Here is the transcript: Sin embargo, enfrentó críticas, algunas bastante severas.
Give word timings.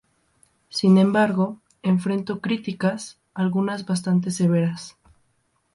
Sin 0.69 0.97
embargo, 0.97 1.59
enfrentó 1.83 2.41
críticas, 2.41 3.19
algunas 3.35 3.85
bastante 3.85 4.31
severas. 4.31 4.97